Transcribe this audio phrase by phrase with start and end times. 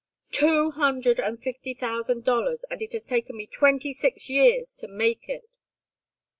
[0.31, 5.29] "Two hundred and fifty thousand dollars, and it has taken me twenty years to make
[5.29, 5.59] it!"